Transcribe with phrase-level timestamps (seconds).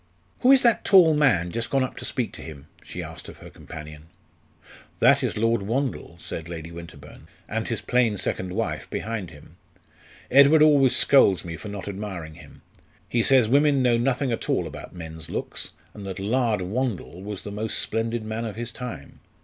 [0.39, 3.37] "Who is that tall man just gone up to speak to him?" she asked of
[3.37, 4.07] her companion.
[4.99, 9.57] "That is Lord Wandle," said Lady Winterbourne, "and his plain second wife behind him.
[10.31, 12.63] Edward always scolds me for not admiring him.
[13.07, 17.43] He says women know nothing at all about men's looks, and that Lard Wandle was
[17.43, 19.19] the most splendid man of his time.